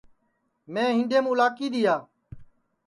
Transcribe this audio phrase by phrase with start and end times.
[0.71, 1.95] میں ہِیڈؔیم اُلاکی دِؔیا